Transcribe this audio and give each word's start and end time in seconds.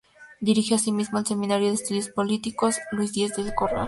Dirige 0.39 0.73
asimismo 0.73 1.19
el 1.19 1.27
Seminario 1.27 1.67
de 1.67 1.75
Estudios 1.75 2.09
Políticos 2.09 2.75
"Luis 2.91 3.13
Diez 3.13 3.35
del 3.35 3.53
Corral". 3.53 3.79